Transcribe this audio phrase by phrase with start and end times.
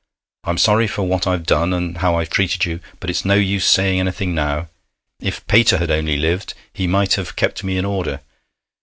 [0.45, 3.65] I'm sorry for what I've done, and how I've treated you, but it's no use
[3.67, 4.67] saying anything now.
[5.19, 8.21] If Pater had only lived he might have kept me in order.